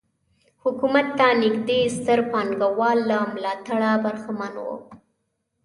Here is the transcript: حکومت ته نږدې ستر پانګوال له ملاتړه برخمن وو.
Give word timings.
حکومت 0.63 1.07
ته 1.17 1.27
نږدې 1.43 1.79
ستر 1.97 2.19
پانګوال 2.31 2.97
له 3.09 3.17
ملاتړه 3.33 3.91
برخمن 4.05 4.53
وو. 4.65 4.75